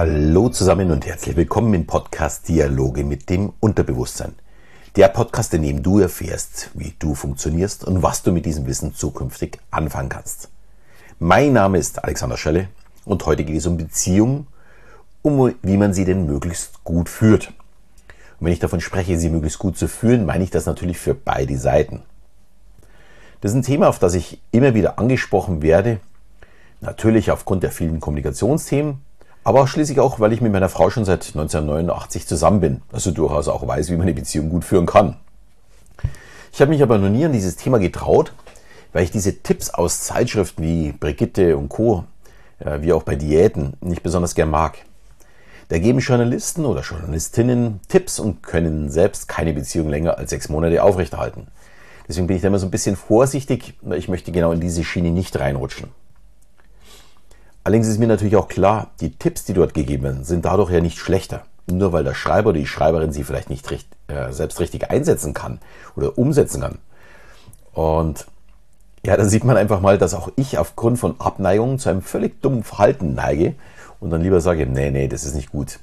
[0.00, 4.32] Hallo zusammen und herzlich willkommen im Podcast Dialoge mit dem Unterbewusstsein.
[4.94, 8.94] Der Podcast, in dem du erfährst, wie du funktionierst und was du mit diesem Wissen
[8.94, 10.50] zukünftig anfangen kannst.
[11.18, 12.68] Mein Name ist Alexander Schelle
[13.06, 14.46] und heute geht es um Beziehungen,
[15.22, 17.48] um wie man sie denn möglichst gut führt.
[17.48, 21.14] Und wenn ich davon spreche, sie möglichst gut zu führen, meine ich das natürlich für
[21.14, 22.02] beide Seiten.
[23.40, 25.98] Das ist ein Thema, auf das ich immer wieder angesprochen werde.
[26.80, 29.07] Natürlich aufgrund der vielen Kommunikationsthemen,
[29.48, 33.48] aber schließlich auch, weil ich mit meiner Frau schon seit 1989 zusammen bin, also durchaus
[33.48, 35.16] auch weiß, wie man eine Beziehung gut führen kann.
[36.52, 38.34] Ich habe mich aber noch nie an dieses Thema getraut,
[38.92, 42.04] weil ich diese Tipps aus Zeitschriften wie Brigitte und Co.,
[42.58, 44.80] äh, wie auch bei Diäten, nicht besonders gern mag.
[45.70, 50.82] Da geben Journalisten oder Journalistinnen Tipps und können selbst keine Beziehung länger als sechs Monate
[50.82, 51.46] aufrechterhalten.
[52.06, 54.84] Deswegen bin ich da immer so ein bisschen vorsichtig, weil ich möchte genau in diese
[54.84, 55.88] Schiene nicht reinrutschen.
[57.68, 60.80] Allerdings ist mir natürlich auch klar, die Tipps, die dort gegeben werden, sind dadurch ja
[60.80, 61.42] nicht schlechter.
[61.70, 65.34] Nur weil der Schreiber oder die Schreiberin sie vielleicht nicht recht, äh, selbst richtig einsetzen
[65.34, 65.58] kann
[65.94, 66.78] oder umsetzen kann.
[67.74, 68.26] Und
[69.04, 72.40] ja, dann sieht man einfach mal, dass auch ich aufgrund von Abneigungen zu einem völlig
[72.40, 73.54] dummen Verhalten neige
[74.00, 75.78] und dann lieber sage, nee, nee, das ist nicht gut.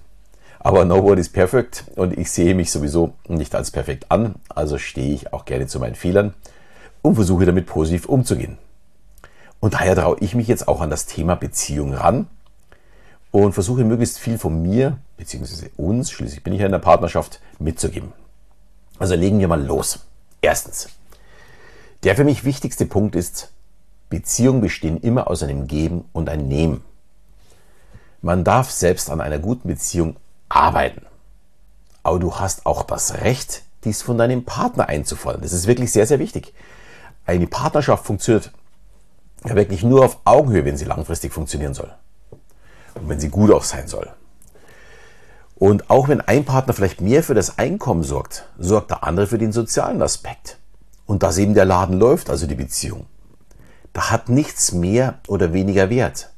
[0.57, 5.13] Aber nobody is perfect und ich sehe mich sowieso nicht als perfekt an, also stehe
[5.13, 6.33] ich auch gerne zu meinen Fehlern
[7.03, 8.57] und versuche damit positiv umzugehen.
[9.59, 12.27] Und daher traue ich mich jetzt auch an das Thema Beziehung ran
[13.31, 17.41] und versuche möglichst viel von mir, beziehungsweise uns, schließlich bin ich ja in der Partnerschaft,
[17.59, 18.13] mitzugeben.
[18.99, 19.99] Also legen wir mal los.
[20.41, 20.89] Erstens,
[22.03, 23.51] der für mich wichtigste Punkt ist,
[24.09, 26.83] Beziehungen bestehen immer aus einem Geben und einem Nehmen.
[28.21, 30.15] Man darf selbst an einer guten Beziehung
[30.47, 31.05] arbeiten.
[32.03, 35.41] Aber du hast auch das Recht, dies von deinem Partner einzufordern.
[35.41, 36.53] Das ist wirklich sehr, sehr wichtig.
[37.25, 38.51] Eine Partnerschaft funktioniert
[39.49, 41.91] ja wirklich nur auf Augenhöhe, wenn sie langfristig funktionieren soll.
[42.95, 44.09] Und wenn sie gut auch sein soll.
[45.55, 49.37] Und auch wenn ein Partner vielleicht mehr für das Einkommen sorgt, sorgt der andere für
[49.37, 50.57] den sozialen Aspekt.
[51.05, 53.05] Und dass eben der Laden läuft, also die Beziehung.
[53.93, 56.31] Da hat nichts mehr oder weniger Wert.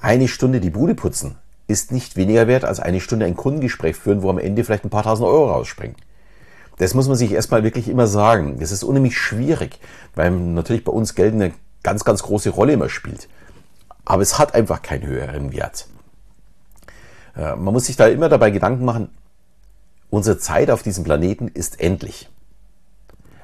[0.00, 1.36] Eine Stunde die Bude putzen
[1.68, 4.90] ist nicht weniger wert als eine Stunde ein Kundengespräch führen, wo am Ende vielleicht ein
[4.90, 5.96] paar tausend Euro rausspringen.
[6.78, 8.58] Das muss man sich erstmal wirklich immer sagen.
[8.58, 9.78] Das ist unheimlich schwierig,
[10.14, 13.28] weil natürlich bei uns Geld eine ganz, ganz große Rolle immer spielt.
[14.04, 15.86] Aber es hat einfach keinen höheren Wert.
[17.36, 19.08] Äh, man muss sich da immer dabei Gedanken machen,
[20.10, 22.28] unsere Zeit auf diesem Planeten ist endlich.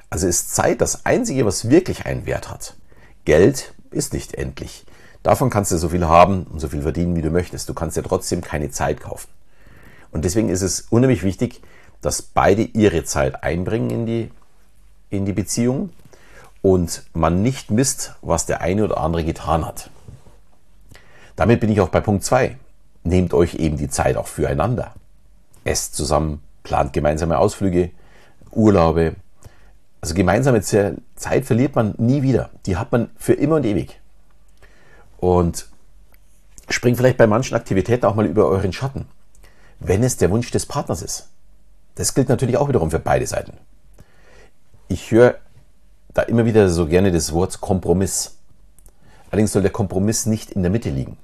[0.09, 2.75] Also ist Zeit das Einzige, was wirklich einen Wert hat.
[3.25, 4.85] Geld ist nicht endlich.
[5.23, 7.69] Davon kannst du so viel haben und so viel verdienen, wie du möchtest.
[7.69, 9.29] Du kannst ja trotzdem keine Zeit kaufen.
[10.11, 11.61] Und deswegen ist es unheimlich wichtig,
[12.01, 14.31] dass beide ihre Zeit einbringen in die,
[15.09, 15.89] in die Beziehung
[16.61, 19.89] und man nicht misst, was der eine oder andere getan hat.
[21.35, 22.57] Damit bin ich auch bei Punkt 2.
[23.03, 24.93] Nehmt euch eben die Zeit auch füreinander.
[25.63, 27.91] Esst zusammen, plant gemeinsame Ausflüge,
[28.51, 29.15] Urlaube.
[30.01, 32.49] Also gemeinsame Zeit verliert man nie wieder.
[32.65, 33.99] Die hat man für immer und ewig.
[35.17, 35.67] Und
[36.69, 39.07] springt vielleicht bei manchen Aktivitäten auch mal über euren Schatten,
[39.79, 41.29] wenn es der Wunsch des Partners ist.
[41.95, 43.53] Das gilt natürlich auch wiederum für beide Seiten.
[44.87, 45.35] Ich höre
[46.13, 48.35] da immer wieder so gerne das Wort Kompromiss.
[49.31, 51.17] Allerdings soll der Kompromiss nicht in der Mitte liegen.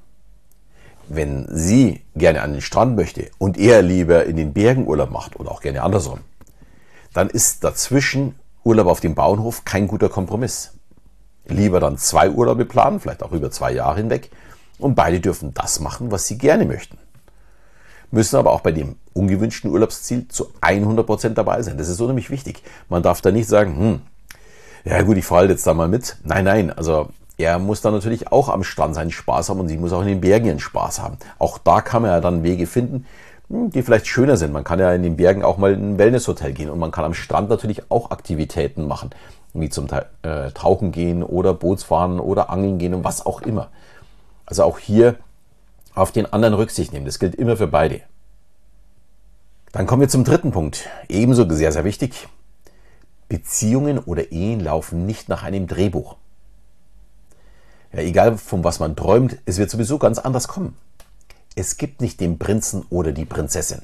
[1.08, 5.40] Wenn sie gerne an den Strand möchte und er lieber in den Bergen Urlaub macht
[5.40, 6.20] oder auch gerne andersrum,
[7.14, 10.74] dann ist dazwischen Urlaub auf dem Bauernhof kein guter Kompromiss.
[11.48, 14.32] Lieber dann zwei Urlaube planen, vielleicht auch über zwei Jahre hinweg,
[14.80, 16.98] und beide dürfen das machen, was sie gerne möchten.
[18.12, 21.78] Müssen aber auch bei dem ungewünschten Urlaubsziel zu 100% dabei sein.
[21.78, 22.64] Das ist so nämlich wichtig.
[22.90, 24.02] Man darf da nicht sagen, hm,
[24.86, 26.18] ja gut, ich fahre jetzt da mal mit.
[26.24, 29.78] Nein, nein, also er muss dann natürlich auch am Strand seinen Spaß haben und sie
[29.78, 31.18] muss auch in den Bergen ihren Spaß haben.
[31.38, 33.06] Auch da kann man ja dann Wege finden,
[33.50, 34.54] hm, die vielleicht schöner sind.
[34.54, 37.04] Man kann ja in den Bergen auch mal in ein Wellnesshotel gehen und man kann
[37.04, 39.10] am Strand natürlich auch Aktivitäten machen,
[39.54, 39.88] wie zum
[40.22, 43.70] äh, Tauchen gehen oder Bootsfahren oder Angeln gehen und was auch immer.
[44.46, 45.16] Also auch hier
[45.96, 47.06] auf den anderen Rücksicht nehmen.
[47.06, 48.02] Das gilt immer für beide.
[49.72, 50.88] Dann kommen wir zum dritten Punkt.
[51.10, 52.30] Ebenso sehr, sehr wichtig.
[53.36, 56.16] Beziehungen oder Ehen laufen nicht nach einem Drehbuch.
[57.92, 60.78] Ja, egal von was man träumt, es wird sowieso ganz anders kommen.
[61.54, 63.82] Es gibt nicht den Prinzen oder die Prinzessin.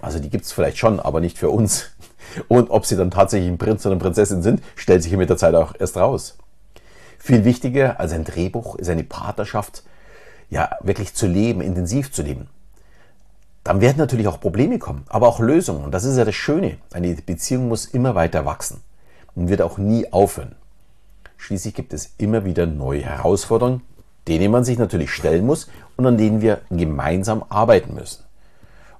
[0.00, 1.90] Also die gibt es vielleicht schon, aber nicht für uns.
[2.48, 5.36] Und ob sie dann tatsächlich ein Prinz oder eine Prinzessin sind, stellt sich mit der
[5.36, 6.36] Zeit auch erst raus.
[7.20, 9.84] Viel wichtiger als ein Drehbuch ist eine Partnerschaft,
[10.48, 12.48] ja, wirklich zu leben, intensiv zu leben.
[13.64, 15.84] Dann werden natürlich auch Probleme kommen, aber auch Lösungen.
[15.84, 16.78] Und das ist ja das Schöne.
[16.92, 18.80] Eine Beziehung muss immer weiter wachsen
[19.34, 20.56] und wird auch nie aufhören.
[21.36, 23.82] Schließlich gibt es immer wieder neue Herausforderungen,
[24.28, 28.24] denen man sich natürlich stellen muss und an denen wir gemeinsam arbeiten müssen.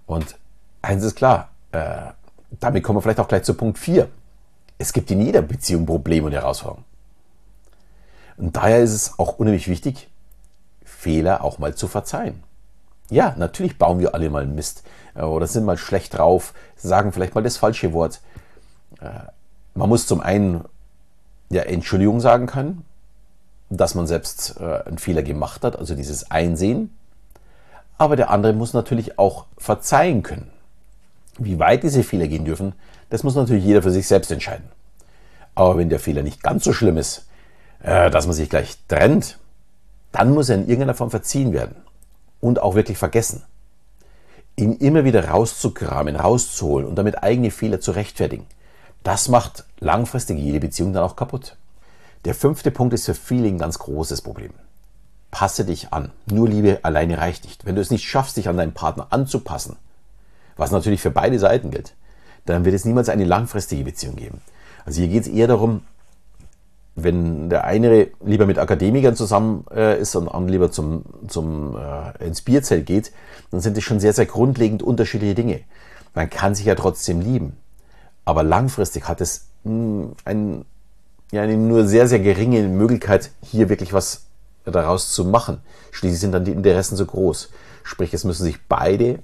[0.07, 0.37] Und
[0.83, 2.12] eins ist klar, äh,
[2.59, 4.09] damit kommen wir vielleicht auch gleich zu Punkt 4.
[4.79, 6.85] Es gibt in jeder Beziehung Probleme und Herausforderungen.
[8.37, 10.09] Und daher ist es auch unheimlich wichtig,
[10.85, 12.43] Fehler auch mal zu verzeihen.
[13.11, 14.85] Ja, natürlich bauen wir alle mal Mist
[15.15, 18.21] äh, oder sind mal schlecht drauf, sagen vielleicht mal das falsche Wort.
[19.01, 19.09] Äh,
[19.75, 20.65] man muss zum einen
[21.51, 22.85] ja, Entschuldigung sagen können,
[23.69, 26.97] dass man selbst äh, einen Fehler gemacht hat, also dieses Einsehen.
[27.99, 30.51] Aber der andere muss natürlich auch verzeihen können.
[31.37, 32.75] Wie weit diese Fehler gehen dürfen,
[33.11, 34.69] das muss natürlich jeder für sich selbst entscheiden.
[35.57, 37.27] Aber wenn der Fehler nicht ganz so schlimm ist,
[37.81, 39.39] dass man sich gleich trennt,
[40.12, 41.77] dann muss er in irgendeiner Form verziehen werden
[42.40, 43.42] und auch wirklich vergessen.
[44.56, 48.46] Ihn immer wieder rauszukramen, rauszuholen und damit eigene Fehler zu rechtfertigen,
[49.02, 51.56] das macht langfristig jede Beziehung dann auch kaputt.
[52.26, 54.52] Der fünfte Punkt ist für viele ein ganz großes Problem.
[55.31, 56.10] Passe dich an.
[56.26, 57.64] Nur Liebe alleine reicht nicht.
[57.64, 59.76] Wenn du es nicht schaffst, dich an deinen Partner anzupassen,
[60.56, 61.94] was natürlich für beide Seiten gilt,
[62.44, 64.42] dann wird es niemals eine langfristige Beziehung geben.
[64.84, 65.82] Also hier geht es eher darum,
[67.02, 71.76] wenn der eine lieber mit Akademikern zusammen äh, ist und der andere lieber zum, zum,
[71.76, 73.12] äh, ins Bierzelt geht,
[73.50, 75.61] dann sind es schon sehr, sehr grundlegend unterschiedliche Dinge.
[76.14, 77.56] Man kann sich ja trotzdem lieben.
[78.25, 80.64] Aber langfristig hat es mh, hm, ein,
[81.32, 84.26] ja, eine nur sehr, sehr geringe Möglichkeit, hier wirklich was
[84.64, 85.58] daraus zu machen.
[85.91, 87.50] Schließlich sind dann die Interessen so groß.
[87.82, 89.20] Sprich, es müssen sich beide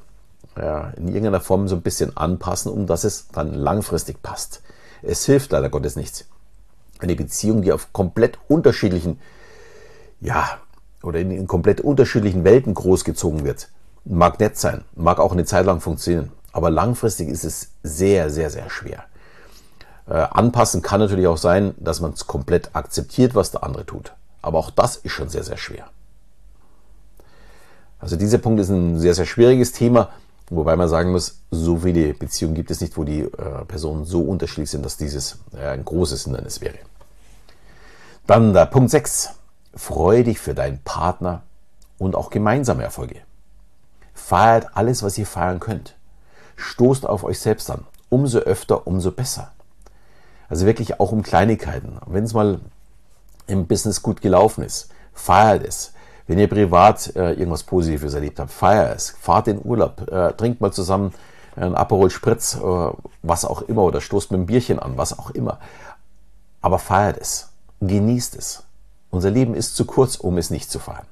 [0.56, 4.62] ja, in irgendeiner Form so ein bisschen anpassen, um dass es dann langfristig passt.
[5.02, 6.26] Es hilft leider Gottes nichts.
[6.98, 9.18] Eine Beziehung, die auf komplett unterschiedlichen,
[10.20, 10.58] ja,
[11.02, 13.68] oder in, in komplett unterschiedlichen Welten großgezogen wird,
[14.04, 18.50] mag nett sein, mag auch eine Zeit lang funktionieren, aber langfristig ist es sehr, sehr,
[18.50, 19.04] sehr schwer.
[20.08, 24.12] Äh, anpassen kann natürlich auch sein, dass man es komplett akzeptiert, was der andere tut.
[24.40, 25.86] Aber auch das ist schon sehr, sehr schwer.
[27.98, 30.10] Also dieser Punkt ist ein sehr, sehr schwieriges Thema.
[30.48, 34.20] Wobei man sagen muss, so viele Beziehungen gibt es nicht, wo die äh, Personen so
[34.22, 36.78] unterschiedlich sind, dass dieses äh, ein großes Hindernis wäre.
[38.26, 39.30] Dann der Punkt 6.
[39.74, 41.42] Freue dich für deinen Partner
[41.98, 43.20] und auch gemeinsame Erfolge.
[44.14, 45.96] Feiert alles, was ihr feiern könnt.
[46.56, 47.86] Stoßt auf euch selbst an.
[48.08, 49.52] Umso öfter, umso besser.
[50.48, 51.98] Also wirklich auch um Kleinigkeiten.
[52.06, 52.60] Wenn es mal
[53.46, 55.92] im Business gut gelaufen ist, feiert es.
[56.26, 60.60] Wenn ihr privat äh, irgendwas Positives erlebt habt, feiert es, fahrt in Urlaub, äh, trinkt
[60.60, 61.14] mal zusammen
[61.54, 62.90] einen Aperol Spritz, äh,
[63.22, 65.58] was auch immer, oder stoßt mit einem Bierchen an, was auch immer.
[66.60, 67.50] Aber feiert es,
[67.80, 68.64] genießt es.
[69.10, 71.06] Unser Leben ist zu kurz, um es nicht zu feiern.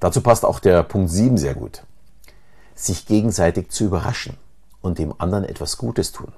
[0.00, 1.82] Dazu passt auch der Punkt 7 sehr gut.
[2.74, 4.36] Sich gegenseitig zu überraschen
[4.80, 6.32] und dem anderen etwas Gutes tun.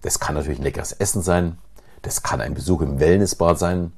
[0.00, 1.58] Das kann natürlich ein leckeres Essen sein,
[2.02, 3.92] das kann ein Besuch im Wellnessbad sein,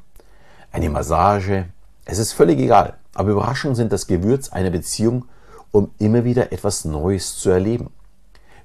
[0.73, 1.67] eine Massage,
[2.05, 5.27] es ist völlig egal, aber Überraschungen sind das Gewürz einer Beziehung,
[5.71, 7.91] um immer wieder etwas Neues zu erleben.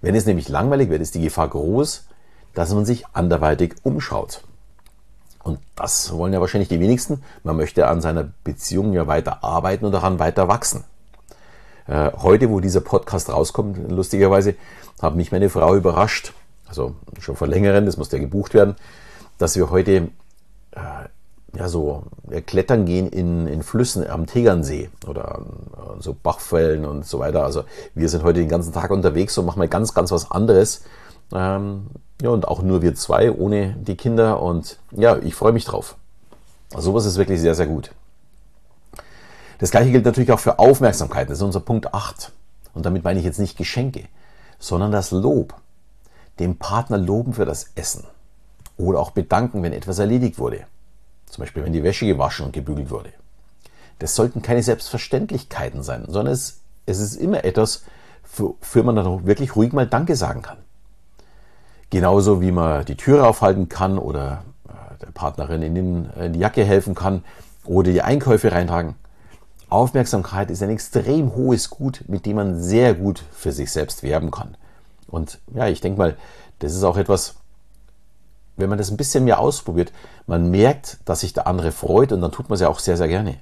[0.02, 2.06] Wenn es nämlich langweilig wird, ist die Gefahr groß,
[2.54, 4.44] dass man sich anderweitig umschaut.
[5.44, 7.24] Und das wollen ja wahrscheinlich die wenigsten.
[7.44, 10.84] Man möchte an seiner Beziehung ja weiter arbeiten und daran weiter wachsen.
[11.88, 14.56] Äh, heute, wo dieser Podcast rauskommt, lustigerweise,
[15.02, 16.34] hat mich meine Frau überrascht,
[16.68, 18.76] also schon vor längerem, das musste ja gebucht werden,
[19.38, 20.10] dass wir heute
[20.72, 20.80] äh,
[21.56, 25.46] ja, so ja, klettern gehen in, in Flüssen am Tegernsee oder an
[26.00, 27.44] so Bachfällen und so weiter.
[27.44, 27.64] Also
[27.96, 30.84] wir sind heute den ganzen Tag unterwegs und machen mal ganz, ganz was anderes.
[31.34, 31.88] Ähm,
[32.22, 34.42] ja, und auch nur wir zwei ohne die Kinder.
[34.42, 35.96] Und ja, ich freue mich drauf.
[36.74, 37.92] Also sowas ist wirklich sehr, sehr gut.
[39.58, 41.30] Das gleiche gilt natürlich auch für Aufmerksamkeit.
[41.30, 42.32] Das ist unser Punkt 8.
[42.74, 44.06] Und damit meine ich jetzt nicht Geschenke,
[44.60, 45.56] sondern das Lob.
[46.40, 48.06] Dem Partner loben für das Essen.
[48.78, 50.66] Oder auch bedanken, wenn etwas erledigt wurde.
[51.30, 53.14] Zum Beispiel, wenn die Wäsche gewaschen und gebügelt wurde.
[54.00, 57.84] Das sollten keine Selbstverständlichkeiten sein, sondern es, es ist immer etwas,
[58.24, 60.58] für, für man dann wirklich ruhig mal Danke sagen kann.
[61.90, 66.40] Genauso wie man die Türe aufhalten kann oder äh, der Partnerin in, den, in die
[66.40, 67.24] Jacke helfen kann
[67.66, 68.96] oder die Einkäufe reintragen.
[69.70, 74.32] Aufmerksamkeit ist ein extrem hohes Gut, mit dem man sehr gut für sich selbst werben
[74.32, 74.56] kann.
[75.08, 76.18] Und ja, ich denke mal,
[76.60, 77.36] das ist auch etwas,
[78.60, 79.92] wenn man das ein bisschen mehr ausprobiert,
[80.28, 82.98] man merkt, dass sich der andere freut und dann tut man es ja auch sehr,
[82.98, 83.38] sehr gerne.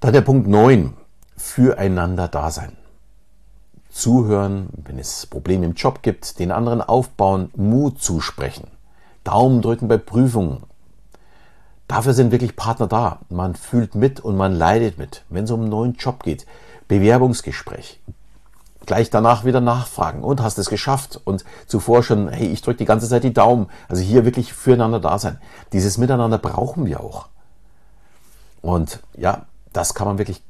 [0.00, 0.94] Dann der Punkt 9.
[1.36, 2.76] Füreinander da sein.
[3.90, 8.68] Zuhören, wenn es Probleme im Job gibt, den anderen aufbauen, Mut zusprechen.
[9.22, 10.64] Daumen drücken bei Prüfungen.
[11.88, 13.20] Dafür sind wirklich Partner da.
[13.28, 15.24] Man fühlt mit und man leidet mit.
[15.28, 16.46] Wenn es um einen neuen Job geht,
[16.88, 18.00] Bewerbungsgespräch,
[18.86, 22.84] gleich danach wieder nachfragen und hast es geschafft und zuvor schon, hey, ich drücke die
[22.84, 23.68] ganze Zeit die Daumen.
[23.88, 25.38] Also hier wirklich füreinander da sein.
[25.72, 27.28] Dieses Miteinander brauchen wir auch.
[28.60, 30.42] Und ja, das kann man wirklich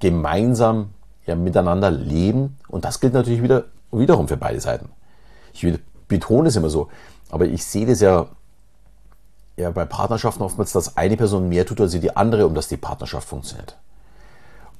[0.00, 0.90] gemeinsam
[1.26, 2.58] ja, miteinander leben.
[2.68, 4.90] Und das gilt natürlich wieder, wiederum für beide Seiten.
[5.52, 5.66] Ich
[6.08, 6.88] betone es immer so,
[7.30, 8.26] aber ich sehe das ja,
[9.56, 12.76] ja bei Partnerschaften oftmals, dass eine Person mehr tut als die andere, um dass die
[12.76, 13.76] Partnerschaft funktioniert.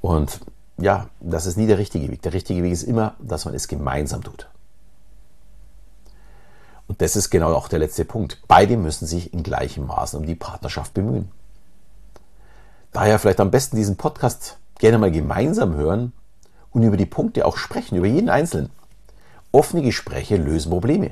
[0.00, 0.40] Und
[0.78, 2.22] ja, das ist nie der richtige Weg.
[2.22, 4.48] Der richtige Weg ist immer, dass man es gemeinsam tut.
[6.86, 8.38] Und das ist genau auch der letzte Punkt.
[8.48, 11.30] Beide müssen sich in gleichem Maßen um die Partnerschaft bemühen.
[12.92, 16.12] Daher vielleicht am besten diesen Podcast gerne mal gemeinsam hören
[16.70, 18.70] und über die Punkte auch sprechen, über jeden Einzelnen.
[19.52, 21.10] Offene Gespräche lösen Probleme.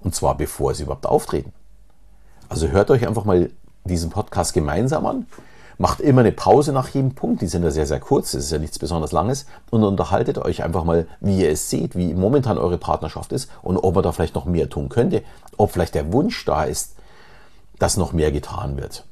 [0.00, 1.52] Und zwar bevor sie überhaupt auftreten.
[2.48, 3.50] Also hört euch einfach mal
[3.84, 5.26] diesen Podcast gemeinsam an.
[5.82, 7.42] Macht immer eine Pause nach jedem Punkt.
[7.42, 8.30] Die sind ja sehr, sehr kurz.
[8.30, 9.46] Das ist ja nichts besonders Langes.
[9.68, 13.78] Und unterhaltet euch einfach mal, wie ihr es seht, wie momentan eure Partnerschaft ist und
[13.78, 15.24] ob man da vielleicht noch mehr tun könnte.
[15.56, 16.94] Ob vielleicht der Wunsch da ist,
[17.80, 19.04] dass noch mehr getan wird.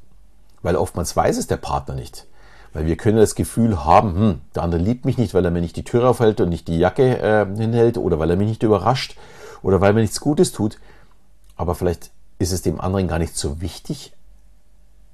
[0.63, 2.29] Weil oftmals weiß es der Partner nicht.
[2.73, 5.63] Weil wir können das Gefühl haben, hm, der andere liebt mich nicht, weil er mir
[5.63, 8.63] nicht die Tür aufhält und nicht die Jacke äh, hinhält oder weil er mich nicht
[8.63, 9.17] überrascht
[9.63, 10.79] oder weil mir nichts Gutes tut.
[11.57, 14.13] Aber vielleicht ist es dem anderen gar nicht so wichtig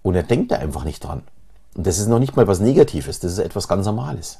[0.02, 1.22] und er denkt da einfach nicht dran.
[1.76, 4.38] Und das ist noch nicht mal was Negatives, das ist etwas ganz Normales.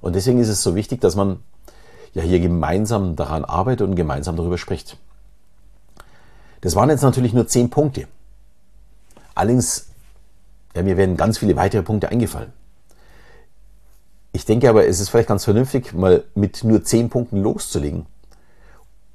[0.00, 1.38] Und deswegen ist es so wichtig, dass man
[2.12, 4.98] ja hier gemeinsam daran arbeitet und gemeinsam darüber spricht.
[6.60, 8.08] Das waren jetzt natürlich nur zehn Punkte.
[9.36, 9.90] Allerdings,
[10.74, 12.52] ja, mir werden ganz viele weitere Punkte eingefallen.
[14.32, 18.06] Ich denke aber, es ist vielleicht ganz vernünftig, mal mit nur zehn Punkten loszulegen.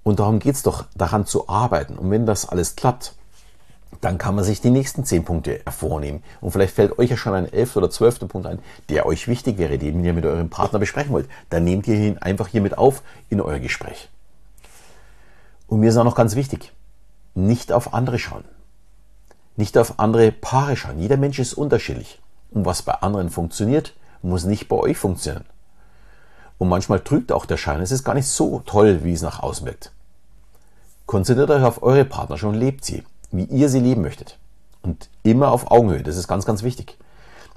[0.04, 1.98] Und darum geht es doch, daran zu arbeiten.
[1.98, 3.17] Und wenn das alles klappt,
[4.02, 6.24] dann kann man sich die nächsten zehn Punkte vornehmen.
[6.42, 9.58] Und vielleicht fällt euch ja schon ein elfter oder zwölfter Punkt ein, der euch wichtig
[9.58, 11.30] wäre, den ihr mit eurem Partner besprechen wollt.
[11.50, 14.10] Dann nehmt ihr ihn einfach hier mit auf in euer Gespräch.
[15.68, 16.72] Und mir ist auch noch ganz wichtig,
[17.36, 18.46] nicht auf andere schauen.
[19.56, 21.00] Nicht auf andere Paare schauen.
[21.00, 22.22] Jeder Mensch ist unterschiedlich.
[22.52, 25.46] Und was bei anderen funktioniert, muss nicht bei euch funktionieren.
[26.58, 27.82] Und manchmal trügt auch der Schein.
[27.82, 29.92] Es ist gar nicht so toll, wie es nach außen wirkt.
[31.06, 33.04] Konzentriert euch auf eure Partnerschaft und lebt sie,
[33.38, 34.38] wie ihr sie leben möchtet.
[34.82, 36.04] Und immer auf Augenhöhe.
[36.04, 36.98] Das ist ganz, ganz wichtig.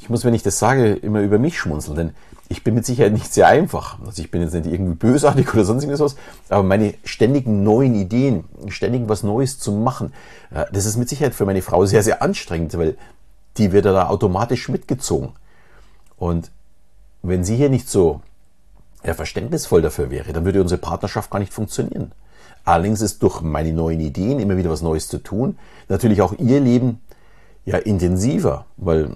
[0.00, 2.10] Ich muss, wenn ich das sage, immer über mich schmunzeln, denn
[2.48, 3.98] ich bin mit Sicherheit nicht sehr einfach.
[4.04, 6.16] Also ich bin jetzt nicht irgendwie bösartig oder sonst irgendwas,
[6.48, 10.12] aber meine ständigen neuen Ideen, ständig was Neues zu machen,
[10.50, 12.96] äh, das ist mit Sicherheit für meine Frau sehr, sehr anstrengend, weil
[13.56, 15.30] die wird da automatisch mitgezogen.
[16.16, 16.50] Und
[17.22, 18.20] wenn sie hier nicht so
[19.04, 22.12] ja, verständnisvoll dafür wäre, dann würde unsere Partnerschaft gar nicht funktionieren.
[22.64, 26.60] Allerdings ist durch meine neuen Ideen immer wieder was Neues zu tun, natürlich auch ihr
[26.60, 27.00] Leben
[27.64, 29.10] ja intensiver, weil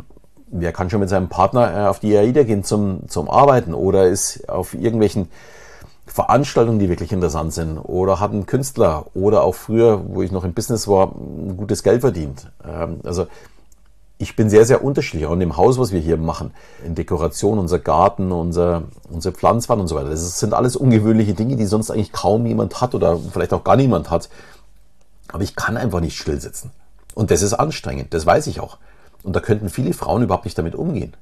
[0.46, 4.06] wer kann schon mit seinem Partner äh, auf die AIDA gehen zum, zum Arbeiten oder
[4.06, 5.28] ist auf irgendwelchen
[6.06, 10.44] Veranstaltungen, die wirklich interessant sind oder hat einen Künstler oder auch früher, wo ich noch
[10.44, 11.14] im Business war,
[11.56, 12.50] gutes Geld verdient.
[12.64, 13.26] Ähm, also
[14.18, 15.26] ich bin sehr, sehr unterschiedlich.
[15.26, 16.52] Auch in dem Haus, was wir hier machen,
[16.84, 20.10] in Dekoration, unser Garten, unser, unsere Pflanzwand und so weiter.
[20.10, 23.76] Das sind alles ungewöhnliche Dinge, die sonst eigentlich kaum jemand hat oder vielleicht auch gar
[23.76, 24.28] niemand hat.
[25.28, 26.70] Aber ich kann einfach nicht still sitzen.
[27.14, 28.78] Und das ist anstrengend, das weiß ich auch.
[29.22, 31.14] Und da könnten viele Frauen überhaupt nicht damit umgehen.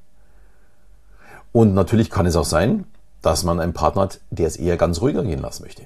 [1.51, 2.85] Und natürlich kann es auch sein,
[3.21, 5.83] dass man einen Partner hat, der es eher ganz ruhiger gehen lassen möchte.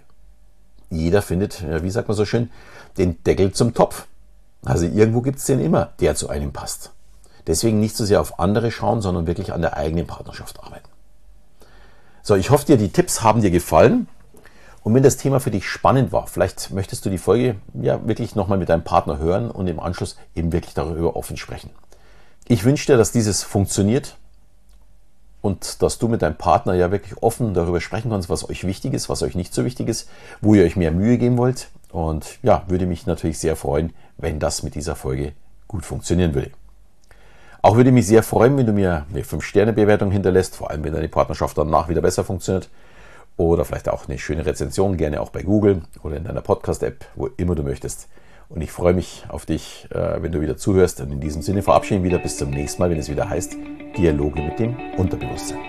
[0.90, 2.50] Jeder findet, wie sagt man so schön,
[2.98, 4.08] den Deckel zum Topf.
[4.64, 6.92] Also irgendwo gibt es den immer, der zu einem passt.
[7.48, 10.90] Deswegen nicht so sehr auf andere schauen, sondern wirklich an der eigenen Partnerschaft arbeiten.
[12.22, 14.08] So, ich hoffe dir, die Tipps haben dir gefallen.
[14.84, 18.36] Und wenn das Thema für dich spannend war, vielleicht möchtest du die Folge ja wirklich
[18.36, 21.70] nochmal mit deinem Partner hören und im Anschluss eben wirklich darüber offen sprechen.
[22.48, 24.18] Ich wünsche dir, dass dieses funktioniert
[25.42, 28.94] und dass du mit deinem Partner ja wirklich offen darüber sprechen kannst, was euch wichtig
[28.94, 30.10] ist, was euch nicht so wichtig ist,
[30.42, 31.70] wo ihr euch mehr Mühe geben wollt.
[31.92, 35.34] Und ja, würde mich natürlich sehr freuen, wenn das mit dieser Folge
[35.68, 36.52] gut funktionieren würde.
[37.62, 41.10] Auch würde mich sehr freuen, wenn du mir eine 5-Sterne-Bewertung hinterlässt, vor allem wenn deine
[41.10, 42.70] Partnerschaft danach wieder besser funktioniert.
[43.36, 47.28] Oder vielleicht auch eine schöne Rezension, gerne auch bei Google oder in deiner Podcast-App, wo
[47.38, 48.08] immer du möchtest.
[48.50, 51.02] Und ich freue mich auf dich, äh, wenn du wieder zuhörst.
[51.02, 53.56] Und in diesem Sinne verabschieden wieder bis zum nächsten Mal, wenn es wieder heißt
[53.98, 55.60] Dialoge mit dem Unterbewusstsein.